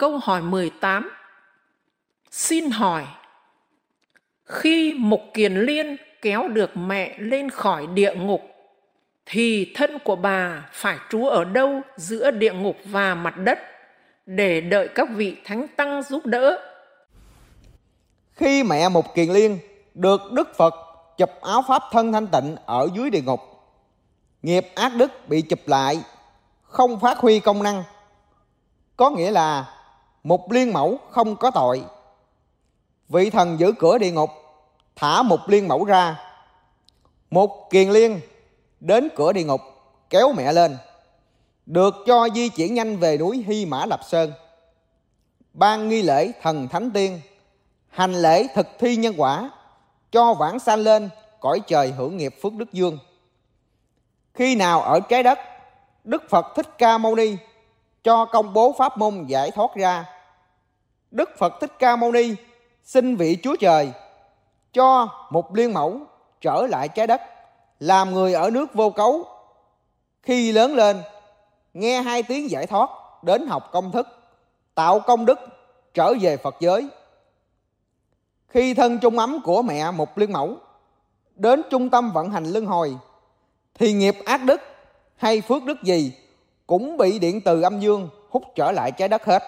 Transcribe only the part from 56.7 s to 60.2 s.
Ca Mâu Ni cho công bố pháp môn giải thoát ra.